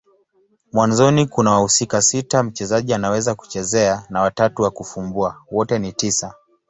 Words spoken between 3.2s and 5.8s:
kuchezea na watatu wa kufumbua. Wote